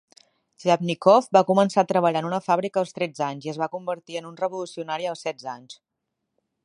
[0.61, 4.19] Xliàpnikov va començar a treballar en una fàbrica als tretze anys i es va convertir
[4.23, 5.79] en un revolucionari als setze anys.